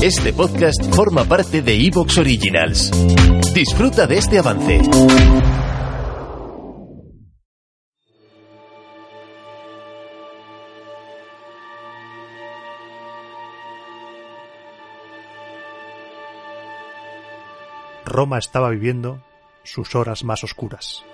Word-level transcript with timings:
Este 0.00 0.32
podcast 0.32 0.94
forma 0.94 1.24
parte 1.24 1.60
de 1.60 1.74
Evox 1.74 2.18
Originals. 2.18 2.92
Disfruta 3.52 4.06
de 4.06 4.18
este 4.18 4.38
avance. 4.38 4.80
Roma 18.04 18.38
estaba 18.38 18.70
viviendo 18.70 19.20
sus 19.64 19.96
horas 19.96 20.22
más 20.22 20.44
oscuras. 20.44 21.04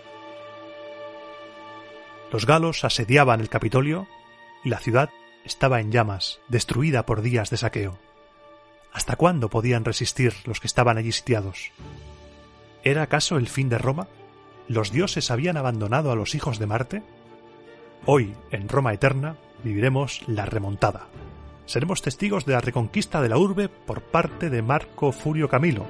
Los 2.30 2.44
galos 2.44 2.84
asediaban 2.84 3.40
el 3.40 3.48
Capitolio 3.48 4.06
y 4.62 4.68
la 4.68 4.78
ciudad 4.78 5.08
estaba 5.46 5.80
en 5.80 5.90
llamas, 5.90 6.38
destruida 6.48 7.06
por 7.06 7.22
días 7.22 7.48
de 7.48 7.56
saqueo. 7.56 8.13
¿Hasta 8.94 9.16
cuándo 9.16 9.50
podían 9.50 9.84
resistir 9.84 10.32
los 10.46 10.60
que 10.60 10.68
estaban 10.68 10.96
allí 10.96 11.10
sitiados? 11.10 11.72
¿Era 12.84 13.02
acaso 13.02 13.36
el 13.36 13.48
fin 13.48 13.68
de 13.68 13.76
Roma? 13.76 14.06
¿Los 14.68 14.92
dioses 14.92 15.32
habían 15.32 15.56
abandonado 15.56 16.12
a 16.12 16.14
los 16.14 16.36
hijos 16.36 16.60
de 16.60 16.66
Marte? 16.66 17.02
Hoy, 18.06 18.34
en 18.52 18.68
Roma 18.68 18.94
Eterna, 18.94 19.36
viviremos 19.64 20.22
la 20.28 20.46
remontada. 20.46 21.08
Seremos 21.66 22.02
testigos 22.02 22.46
de 22.46 22.52
la 22.52 22.60
reconquista 22.60 23.20
de 23.20 23.28
la 23.28 23.36
urbe 23.36 23.68
por 23.68 24.00
parte 24.00 24.48
de 24.48 24.62
Marco 24.62 25.10
Furio 25.10 25.48
Camilo, 25.48 25.86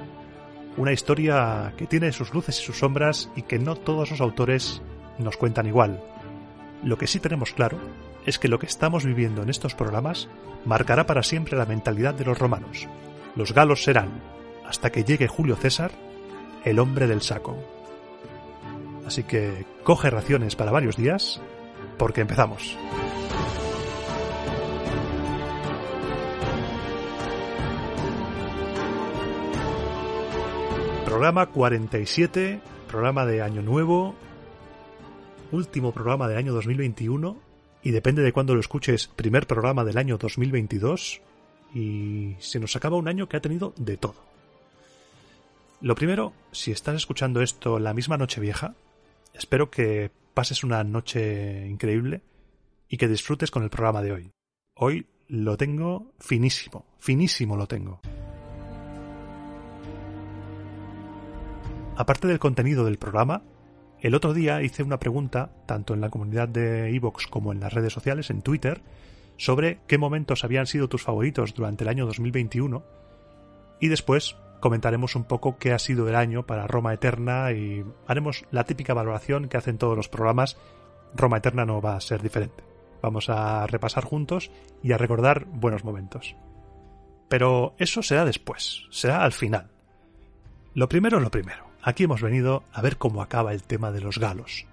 una 0.75 0.91
historia 0.91 1.75
que 1.77 1.85
tiene 1.85 2.11
sus 2.11 2.33
luces 2.33 2.59
y 2.59 2.63
sus 2.63 2.79
sombras 2.79 3.29
y 3.35 3.43
que 3.43 3.59
no 3.59 3.75
todos 3.75 4.09
los 4.09 4.19
autores 4.19 4.81
nos 5.19 5.37
cuentan 5.37 5.67
igual. 5.67 6.01
Lo 6.83 6.97
que 6.97 7.07
sí 7.07 7.19
tenemos 7.19 7.53
claro 7.53 7.77
es 8.25 8.39
que 8.39 8.47
lo 8.47 8.59
que 8.59 8.65
estamos 8.65 9.05
viviendo 9.05 9.43
en 9.43 9.49
estos 9.49 9.75
programas 9.75 10.27
marcará 10.65 11.05
para 11.05 11.23
siempre 11.23 11.57
la 11.57 11.65
mentalidad 11.65 12.13
de 12.15 12.25
los 12.25 12.39
romanos. 12.39 12.87
Los 13.35 13.53
galos 13.53 13.83
serán, 13.83 14.21
hasta 14.65 14.91
que 14.91 15.03
llegue 15.03 15.27
Julio 15.27 15.55
César, 15.55 15.91
el 16.63 16.79
hombre 16.79 17.07
del 17.07 17.21
saco. 17.21 17.55
Así 19.05 19.23
que 19.23 19.65
coge 19.83 20.09
raciones 20.09 20.55
para 20.55 20.71
varios 20.71 20.97
días, 20.97 21.39
porque 21.97 22.21
empezamos. 22.21 22.75
Programa 31.05 31.45
47, 31.45 32.59
programa 32.87 33.25
de 33.25 33.41
Año 33.43 33.61
Nuevo, 33.61 34.15
último 35.51 35.91
programa 35.91 36.27
de 36.27 36.37
año 36.37 36.53
2021 36.53 37.44
y 37.85 37.91
depende 37.91 38.23
de 38.23 38.33
cuándo 38.33 38.55
lo 38.55 38.59
escuches, 38.59 39.07
primer 39.07 39.45
programa 39.45 39.85
del 39.85 39.99
año 39.99 40.17
2022 40.17 41.21
y 41.75 42.35
se 42.39 42.59
nos 42.59 42.75
acaba 42.75 42.97
un 42.97 43.07
año 43.07 43.29
que 43.29 43.37
ha 43.37 43.41
tenido 43.41 43.75
de 43.77 43.95
todo. 43.95 44.15
Lo 45.81 45.93
primero, 45.93 46.33
si 46.51 46.71
estás 46.71 46.95
escuchando 46.95 47.43
esto 47.43 47.77
la 47.77 47.93
misma 47.93 48.17
noche 48.17 48.41
vieja, 48.41 48.73
espero 49.35 49.69
que 49.69 50.09
pases 50.33 50.63
una 50.63 50.83
noche 50.83 51.67
increíble 51.67 52.23
y 52.89 52.97
que 52.97 53.07
disfrutes 53.07 53.51
con 53.51 53.61
el 53.61 53.69
programa 53.69 54.01
de 54.01 54.13
hoy. 54.13 54.31
Hoy 54.73 55.05
lo 55.27 55.55
tengo 55.55 56.11
finísimo, 56.19 56.87
finísimo 56.97 57.55
lo 57.55 57.67
tengo. 57.67 58.01
Aparte 61.97 62.27
del 62.27 62.39
contenido 62.39 62.83
del 62.83 62.97
programa, 62.97 63.43
el 64.01 64.15
otro 64.15 64.33
día 64.33 64.61
hice 64.61 64.83
una 64.83 64.99
pregunta, 64.99 65.49
tanto 65.65 65.93
en 65.93 66.01
la 66.01 66.09
comunidad 66.09 66.47
de 66.47 66.93
Evox 66.95 67.27
como 67.27 67.51
en 67.51 67.59
las 67.59 67.73
redes 67.73 67.93
sociales, 67.93 68.29
en 68.29 68.41
Twitter, 68.41 68.81
sobre 69.37 69.79
qué 69.87 69.97
momentos 69.97 70.43
habían 70.43 70.67
sido 70.67 70.87
tus 70.87 71.03
favoritos 71.03 71.53
durante 71.53 71.83
el 71.83 71.89
año 71.89 72.05
2021 72.05 72.83
y 73.79 73.87
después 73.87 74.35
comentaremos 74.59 75.15
un 75.15 75.25
poco 75.25 75.57
qué 75.57 75.73
ha 75.73 75.79
sido 75.79 76.07
el 76.07 76.15
año 76.15 76.45
para 76.45 76.67
Roma 76.67 76.93
Eterna 76.93 77.51
y 77.51 77.83
haremos 78.07 78.45
la 78.51 78.63
típica 78.63 78.93
valoración 78.93 79.47
que 79.47 79.57
hacen 79.57 79.77
todos 79.77 79.97
los 79.97 80.09
programas. 80.09 80.57
Roma 81.13 81.37
Eterna 81.37 81.65
no 81.65 81.81
va 81.81 81.95
a 81.95 82.01
ser 82.01 82.21
diferente. 82.21 82.63
Vamos 83.01 83.29
a 83.29 83.67
repasar 83.67 84.03
juntos 84.03 84.51
y 84.81 84.93
a 84.93 84.97
recordar 84.97 85.45
buenos 85.45 85.83
momentos. 85.83 86.35
Pero 87.27 87.75
eso 87.77 88.01
será 88.01 88.25
después, 88.25 88.83
será 88.89 89.23
al 89.23 89.33
final. 89.33 89.69
Lo 90.73 90.89
primero 90.89 91.17
es 91.17 91.23
lo 91.23 91.31
primero. 91.31 91.64
Aquí 91.85 92.05
hemos 92.05 92.23
venido 92.23 92.63
a 92.73 92.81
ver 92.81 92.97
cómo 92.97 93.21
acaba 93.21 93.53
el 93.53 93.61
tema 93.61 93.91
de 93.91 94.01
los 94.01 94.17
galos. 94.17 94.65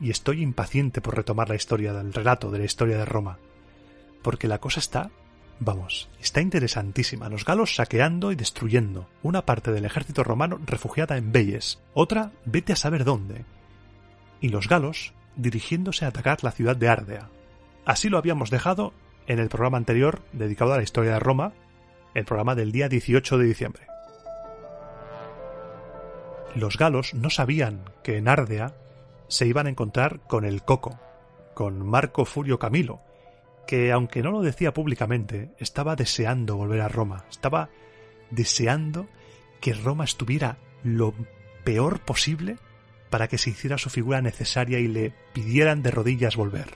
Y 0.00 0.10
estoy 0.10 0.42
impaciente 0.42 1.00
por 1.00 1.16
retomar 1.16 1.48
la 1.48 1.56
historia 1.56 1.92
del 1.92 2.12
relato 2.12 2.52
de 2.52 2.60
la 2.60 2.64
historia 2.64 2.96
de 2.98 3.04
Roma. 3.04 3.38
Porque 4.22 4.46
la 4.46 4.58
cosa 4.58 4.78
está, 4.78 5.10
vamos, 5.58 6.08
está 6.20 6.40
interesantísima. 6.40 7.28
Los 7.28 7.44
galos 7.44 7.74
saqueando 7.74 8.30
y 8.30 8.36
destruyendo. 8.36 9.08
Una 9.24 9.44
parte 9.44 9.72
del 9.72 9.84
ejército 9.84 10.22
romano 10.22 10.60
refugiada 10.64 11.16
en 11.16 11.32
Belles, 11.32 11.80
otra 11.94 12.30
vete 12.44 12.74
a 12.74 12.76
saber 12.76 13.02
dónde. 13.02 13.44
Y 14.40 14.50
los 14.50 14.68
galos 14.68 15.14
dirigiéndose 15.34 16.04
a 16.04 16.08
atacar 16.08 16.44
la 16.44 16.52
ciudad 16.52 16.76
de 16.76 16.88
Ardea. 16.88 17.28
Así 17.84 18.08
lo 18.08 18.18
habíamos 18.18 18.50
dejado 18.50 18.92
en 19.26 19.40
el 19.40 19.48
programa 19.48 19.78
anterior 19.78 20.22
dedicado 20.32 20.74
a 20.74 20.76
la 20.76 20.84
historia 20.84 21.14
de 21.14 21.18
Roma, 21.18 21.54
el 22.14 22.24
programa 22.24 22.54
del 22.54 22.70
día 22.70 22.88
18 22.88 23.36
de 23.36 23.46
diciembre 23.46 23.91
los 26.54 26.76
galos 26.76 27.14
no 27.14 27.30
sabían 27.30 27.84
que 28.02 28.16
en 28.16 28.28
Ardea 28.28 28.74
se 29.28 29.46
iban 29.46 29.66
a 29.66 29.70
encontrar 29.70 30.20
con 30.26 30.44
el 30.44 30.62
Coco, 30.62 30.98
con 31.54 31.86
Marco 31.86 32.24
Furio 32.24 32.58
Camilo, 32.58 33.00
que 33.66 33.92
aunque 33.92 34.22
no 34.22 34.30
lo 34.30 34.42
decía 34.42 34.74
públicamente, 34.74 35.52
estaba 35.58 35.96
deseando 35.96 36.56
volver 36.56 36.80
a 36.80 36.88
Roma, 36.88 37.24
estaba 37.30 37.70
deseando 38.30 39.06
que 39.60 39.72
Roma 39.72 40.04
estuviera 40.04 40.58
lo 40.82 41.14
peor 41.64 42.00
posible 42.00 42.58
para 43.08 43.28
que 43.28 43.38
se 43.38 43.50
hiciera 43.50 43.78
su 43.78 43.90
figura 43.90 44.20
necesaria 44.20 44.78
y 44.78 44.88
le 44.88 45.12
pidieran 45.32 45.82
de 45.82 45.90
rodillas 45.90 46.36
volver. 46.36 46.74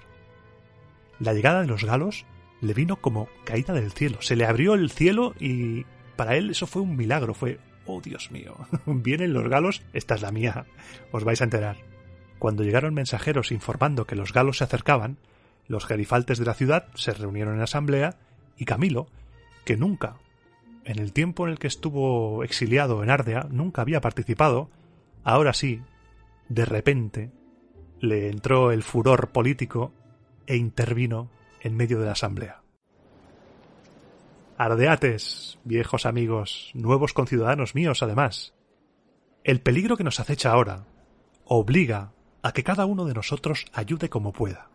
La 1.18 1.32
llegada 1.32 1.62
de 1.62 1.66
los 1.66 1.84
galos 1.84 2.24
le 2.60 2.74
vino 2.74 2.96
como 2.96 3.28
caída 3.44 3.74
del 3.74 3.92
cielo, 3.92 4.22
se 4.22 4.36
le 4.36 4.46
abrió 4.46 4.74
el 4.74 4.90
cielo 4.90 5.34
y 5.40 5.84
para 6.16 6.36
él 6.36 6.50
eso 6.50 6.66
fue 6.66 6.82
un 6.82 6.96
milagro, 6.96 7.34
fue 7.34 7.58
Oh, 7.86 8.00
Dios 8.00 8.30
mío. 8.30 8.56
Vienen 8.86 9.32
los 9.32 9.48
galos, 9.48 9.82
esta 9.92 10.14
es 10.14 10.22
la 10.22 10.32
mía. 10.32 10.66
Os 11.12 11.24
vais 11.24 11.40
a 11.40 11.44
enterar. 11.44 11.76
Cuando 12.38 12.64
llegaron 12.64 12.94
mensajeros 12.94 13.52
informando 13.52 14.06
que 14.06 14.16
los 14.16 14.32
galos 14.32 14.58
se 14.58 14.64
acercaban, 14.64 15.18
los 15.68 15.86
gerifaltes 15.86 16.38
de 16.38 16.44
la 16.44 16.54
ciudad 16.54 16.88
se 16.94 17.12
reunieron 17.12 17.54
en 17.54 17.62
asamblea 17.62 18.16
y 18.56 18.64
Camilo, 18.64 19.08
que 19.64 19.76
nunca, 19.76 20.16
en 20.84 20.98
el 20.98 21.12
tiempo 21.12 21.46
en 21.46 21.52
el 21.52 21.58
que 21.58 21.66
estuvo 21.66 22.44
exiliado 22.44 23.02
en 23.02 23.10
Ardea, 23.10 23.46
nunca 23.50 23.82
había 23.82 24.00
participado, 24.00 24.70
ahora 25.24 25.52
sí, 25.52 25.82
de 26.48 26.64
repente, 26.64 27.32
le 28.00 28.28
entró 28.28 28.70
el 28.70 28.82
furor 28.82 29.30
político 29.30 29.92
e 30.46 30.56
intervino 30.56 31.30
en 31.60 31.76
medio 31.76 31.98
de 31.98 32.06
la 32.06 32.12
asamblea. 32.12 32.62
Ardeates, 34.58 35.58
viejos 35.64 36.06
amigos, 36.06 36.70
nuevos 36.72 37.12
conciudadanos 37.12 37.74
míos, 37.74 38.02
además. 38.02 38.54
El 39.44 39.60
peligro 39.60 39.98
que 39.98 40.04
nos 40.04 40.18
acecha 40.18 40.50
ahora 40.50 40.86
obliga 41.44 42.12
a 42.42 42.52
que 42.52 42.64
cada 42.64 42.86
uno 42.86 43.04
de 43.04 43.12
nosotros 43.12 43.66
ayude 43.74 44.08
como 44.08 44.32
pueda. 44.32 44.70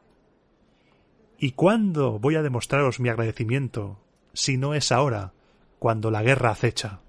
¿Y 1.39 1.53
cuándo 1.53 2.19
voy 2.19 2.35
a 2.35 2.43
demostraros 2.43 2.99
mi 2.99 3.09
agradecimiento 3.09 3.99
si 4.33 4.55
no 4.57 4.75
es 4.75 4.91
ahora, 4.91 5.33
cuando 5.79 6.11
la 6.11 6.21
guerra 6.21 6.51
acecha? 6.51 6.99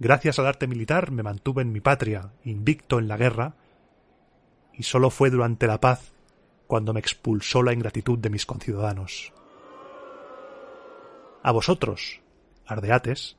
Gracias 0.00 0.40
al 0.40 0.46
arte 0.46 0.66
militar 0.66 1.12
me 1.12 1.22
mantuve 1.22 1.62
en 1.62 1.70
mi 1.70 1.80
patria, 1.80 2.32
invicto 2.42 2.98
en 2.98 3.06
la 3.06 3.16
guerra, 3.16 3.54
y 4.74 4.82
sólo 4.82 5.10
fue 5.10 5.30
durante 5.30 5.68
la 5.68 5.80
paz 5.80 6.12
cuando 6.66 6.92
me 6.92 7.00
expulsó 7.00 7.62
la 7.62 7.72
ingratitud 7.72 8.18
de 8.18 8.28
mis 8.28 8.44
conciudadanos. 8.44 9.32
A 11.46 11.52
vosotros, 11.52 12.22
Ardeates, 12.66 13.36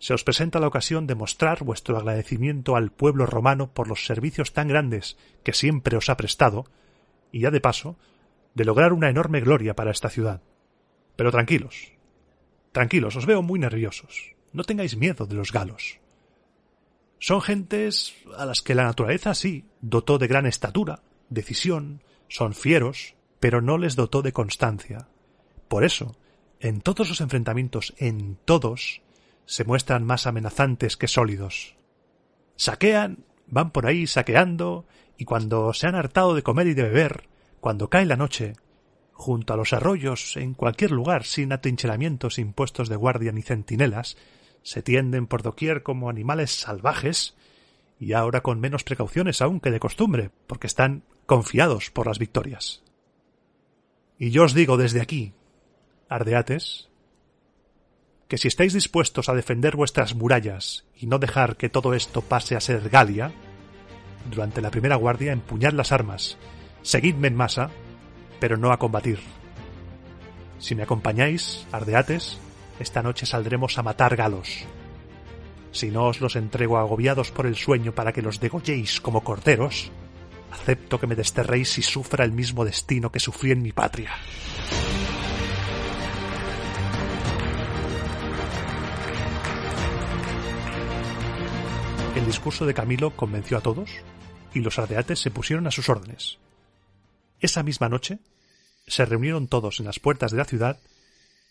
se 0.00 0.12
os 0.12 0.24
presenta 0.24 0.58
la 0.58 0.66
ocasión 0.66 1.06
de 1.06 1.14
mostrar 1.14 1.62
vuestro 1.62 1.96
agradecimiento 1.96 2.74
al 2.74 2.90
pueblo 2.90 3.26
romano 3.26 3.72
por 3.72 3.86
los 3.86 4.06
servicios 4.06 4.52
tan 4.52 4.66
grandes 4.66 5.16
que 5.44 5.52
siempre 5.52 5.96
os 5.96 6.10
ha 6.10 6.16
prestado, 6.16 6.64
y 7.30 7.42
ya 7.42 7.52
de 7.52 7.60
paso, 7.60 7.96
de 8.54 8.64
lograr 8.64 8.92
una 8.92 9.08
enorme 9.08 9.40
gloria 9.40 9.76
para 9.76 9.92
esta 9.92 10.08
ciudad. 10.08 10.42
Pero 11.14 11.30
tranquilos, 11.30 11.92
tranquilos, 12.72 13.14
os 13.14 13.24
veo 13.24 13.40
muy 13.40 13.60
nerviosos. 13.60 14.34
No 14.52 14.64
tengáis 14.64 14.96
miedo 14.96 15.24
de 15.24 15.36
los 15.36 15.52
galos. 15.52 16.00
Son 17.20 17.40
gentes 17.40 18.16
a 18.36 18.46
las 18.46 18.62
que 18.62 18.74
la 18.74 18.82
naturaleza 18.82 19.32
sí 19.32 19.64
dotó 19.80 20.18
de 20.18 20.26
gran 20.26 20.46
estatura, 20.46 21.04
decisión, 21.28 22.02
son 22.26 22.52
fieros, 22.52 23.14
pero 23.38 23.62
no 23.62 23.78
les 23.78 23.94
dotó 23.94 24.22
de 24.22 24.32
constancia. 24.32 25.06
Por 25.68 25.84
eso, 25.84 26.16
en 26.60 26.80
todos 26.80 27.08
los 27.08 27.20
enfrentamientos, 27.20 27.94
en 27.98 28.36
todos, 28.44 29.02
se 29.46 29.64
muestran 29.64 30.04
más 30.04 30.26
amenazantes 30.26 30.96
que 30.96 31.08
sólidos. 31.08 31.76
Saquean, 32.56 33.24
van 33.46 33.70
por 33.70 33.86
ahí 33.86 34.06
saqueando, 34.06 34.86
y 35.16 35.24
cuando 35.24 35.72
se 35.74 35.86
han 35.86 35.94
hartado 35.94 36.34
de 36.34 36.42
comer 36.42 36.66
y 36.66 36.74
de 36.74 36.84
beber, 36.84 37.28
cuando 37.60 37.88
cae 37.90 38.06
la 38.06 38.16
noche, 38.16 38.54
junto 39.12 39.54
a 39.54 39.56
los 39.56 39.72
arroyos, 39.72 40.36
en 40.36 40.54
cualquier 40.54 40.90
lugar, 40.90 41.24
sin 41.24 41.52
atrincheramientos 41.52 42.38
impuestos 42.38 42.88
de 42.88 42.96
guardia 42.96 43.32
ni 43.32 43.42
centinelas, 43.42 44.16
se 44.62 44.82
tienden 44.82 45.26
por 45.26 45.42
doquier 45.42 45.82
como 45.82 46.08
animales 46.08 46.50
salvajes, 46.60 47.36
y 47.98 48.12
ahora 48.12 48.42
con 48.42 48.60
menos 48.60 48.84
precauciones 48.84 49.40
aún 49.40 49.60
que 49.60 49.70
de 49.70 49.80
costumbre, 49.80 50.30
porque 50.46 50.66
están 50.66 51.04
confiados 51.26 51.90
por 51.90 52.06
las 52.06 52.18
victorias. 52.18 52.82
Y 54.18 54.30
yo 54.30 54.44
os 54.44 54.54
digo 54.54 54.76
desde 54.76 55.00
aquí, 55.00 55.32
Ardeates, 56.08 56.88
que 58.28 58.38
si 58.38 58.48
estáis 58.48 58.72
dispuestos 58.72 59.28
a 59.28 59.34
defender 59.34 59.76
vuestras 59.76 60.14
murallas 60.14 60.84
y 60.96 61.06
no 61.06 61.18
dejar 61.18 61.56
que 61.56 61.68
todo 61.68 61.94
esto 61.94 62.20
pase 62.20 62.56
a 62.56 62.60
ser 62.60 62.88
Galia, 62.88 63.32
durante 64.30 64.60
la 64.60 64.70
primera 64.70 64.96
guardia 64.96 65.32
empuñad 65.32 65.72
las 65.72 65.92
armas, 65.92 66.36
seguidme 66.82 67.28
en 67.28 67.36
masa, 67.36 67.70
pero 68.40 68.56
no 68.56 68.72
a 68.72 68.78
combatir. 68.78 69.20
Si 70.58 70.74
me 70.74 70.82
acompañáis, 70.82 71.66
Ardeates, 71.72 72.38
esta 72.78 73.02
noche 73.02 73.26
saldremos 73.26 73.78
a 73.78 73.82
matar 73.82 74.16
galos. 74.16 74.64
Si 75.72 75.90
no 75.90 76.06
os 76.06 76.20
los 76.20 76.36
entrego 76.36 76.78
agobiados 76.78 77.30
por 77.30 77.46
el 77.46 77.56
sueño 77.56 77.94
para 77.94 78.12
que 78.12 78.22
los 78.22 78.40
degolléis 78.40 79.00
como 79.00 79.24
corderos, 79.24 79.90
acepto 80.52 81.00
que 81.00 81.06
me 81.06 81.16
desterréis 81.16 81.78
y 81.78 81.82
sufra 81.82 82.24
el 82.24 82.32
mismo 82.32 82.64
destino 82.64 83.10
que 83.10 83.20
sufrí 83.20 83.50
en 83.50 83.62
mi 83.62 83.72
patria. 83.72 84.12
Discurso 92.34 92.66
de 92.66 92.74
Camilo 92.74 93.14
convenció 93.14 93.56
a 93.56 93.60
todos 93.60 93.88
y 94.54 94.58
los 94.58 94.80
ardeates 94.80 95.20
se 95.20 95.30
pusieron 95.30 95.68
a 95.68 95.70
sus 95.70 95.88
órdenes. 95.88 96.38
Esa 97.38 97.62
misma 97.62 97.88
noche 97.88 98.18
se 98.88 99.04
reunieron 99.04 99.46
todos 99.46 99.78
en 99.78 99.86
las 99.86 100.00
puertas 100.00 100.32
de 100.32 100.38
la 100.38 100.44
ciudad 100.44 100.80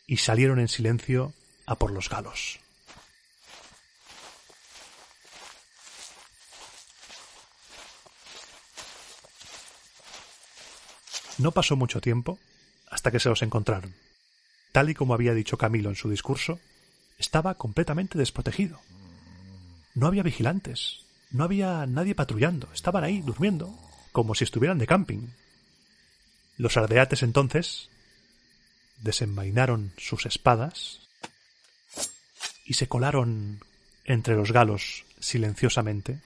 y 0.07 0.18
salieron 0.18 0.59
en 0.59 0.68
silencio 0.68 1.31
a 1.68 1.75
por 1.75 1.91
los 1.91 2.09
galos. 2.09 2.59
No 11.38 11.53
pasó 11.53 11.77
mucho 11.77 12.01
tiempo 12.01 12.39
hasta 12.89 13.09
que 13.09 13.21
se 13.21 13.30
los 13.30 13.41
encontraron. 13.41 13.95
Tal 14.74 14.89
y 14.89 14.95
como 14.95 15.13
había 15.13 15.33
dicho 15.33 15.57
Camilo 15.57 15.88
en 15.88 15.95
su 15.95 16.09
discurso, 16.09 16.59
estaba 17.18 17.56
completamente 17.56 18.18
desprotegido. 18.18 18.81
No 19.95 20.07
había 20.07 20.24
vigilantes, 20.24 21.01
no 21.31 21.44
había 21.44 21.86
nadie 21.86 22.16
patrullando, 22.16 22.69
estaban 22.74 23.04
ahí 23.04 23.22
durmiendo, 23.22 23.78
como 24.12 24.36
si 24.36 24.44
estuvieran 24.44 24.80
de 24.80 24.88
camping. 24.88 25.28
Los 26.57 26.78
ardeates 26.78 27.24
entonces 27.24 27.90
desenvainaron 29.01 29.92
sus 29.98 30.25
espadas 30.25 31.00
y 32.66 32.75
se 32.75 32.88
colaron 32.88 33.60
entre 34.06 34.36
los 34.36 34.51
galos 34.51 35.06
silenciosamente. 35.19 36.19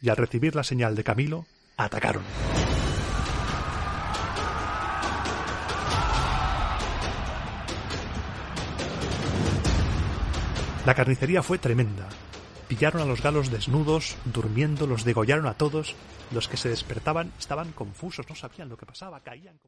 Y 0.00 0.08
al 0.08 0.16
recibir 0.16 0.54
la 0.54 0.64
señal 0.64 0.94
de 0.94 1.04
Camilo, 1.04 1.46
atacaron. 1.76 2.24
La 10.86 10.94
carnicería 10.94 11.42
fue 11.42 11.58
tremenda. 11.58 12.08
Pillaron 12.68 13.02
a 13.02 13.04
los 13.04 13.20
galos 13.20 13.50
desnudos, 13.50 14.16
durmiendo, 14.24 14.86
los 14.86 15.04
degollaron 15.04 15.46
a 15.46 15.54
todos. 15.54 15.96
Los 16.30 16.46
que 16.46 16.56
se 16.56 16.68
despertaban 16.68 17.32
estaban 17.40 17.72
confusos, 17.72 18.24
no 18.28 18.36
sabían 18.36 18.68
lo 18.68 18.76
que 18.76 18.86
pasaba, 18.86 19.18
caían. 19.18 19.58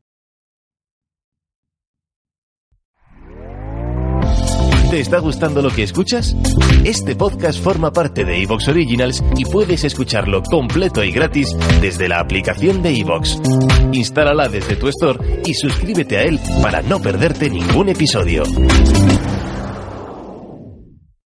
¿Te 4.91 5.01
está 5.01 5.19
gustando 5.19 5.61
lo 5.61 5.71
que 5.71 5.83
escuchas? 5.83 6.37
Este 6.85 7.17
podcast 7.17 7.63
forma 7.63 7.93
parte 7.93 8.25
de 8.25 8.41
Evox 8.41 8.69
Originals 8.69 9.23
y 9.37 9.45
puedes 9.45 9.83
escucharlo 9.83 10.43
completo 10.45 11.03
y 11.03 11.11
gratis 11.11 11.49
desde 11.81 12.09
la 12.09 12.21
aplicación 12.21 12.81
de 12.81 12.97
Evox. 12.97 13.41
Instálala 13.93 14.49
desde 14.49 14.77
tu 14.77 14.87
store 14.87 15.43
y 15.45 15.53
suscríbete 15.53 16.17
a 16.17 16.23
él 16.23 16.39
para 16.63 16.81
no 16.81 17.01
perderte 17.01 17.51
ningún 17.51 17.89
episodio. 17.89 18.45